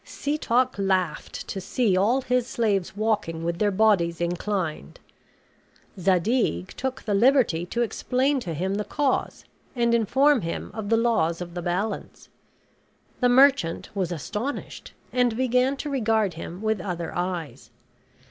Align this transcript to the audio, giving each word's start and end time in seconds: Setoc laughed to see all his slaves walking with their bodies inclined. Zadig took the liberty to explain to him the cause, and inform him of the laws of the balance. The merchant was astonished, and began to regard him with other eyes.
Setoc 0.03 0.79
laughed 0.79 1.47
to 1.47 1.61
see 1.61 1.95
all 1.95 2.21
his 2.23 2.47
slaves 2.47 2.97
walking 2.97 3.43
with 3.43 3.59
their 3.59 3.69
bodies 3.69 4.19
inclined. 4.19 4.99
Zadig 5.99 6.69
took 6.69 7.03
the 7.03 7.13
liberty 7.13 7.67
to 7.67 7.83
explain 7.83 8.39
to 8.39 8.55
him 8.55 8.73
the 8.73 8.83
cause, 8.83 9.45
and 9.75 9.93
inform 9.93 10.41
him 10.41 10.71
of 10.73 10.89
the 10.89 10.97
laws 10.97 11.39
of 11.39 11.53
the 11.53 11.61
balance. 11.61 12.29
The 13.19 13.29
merchant 13.29 13.91
was 13.95 14.11
astonished, 14.11 14.91
and 15.13 15.37
began 15.37 15.77
to 15.77 15.89
regard 15.91 16.33
him 16.33 16.63
with 16.63 16.81
other 16.81 17.13
eyes. 17.15 17.69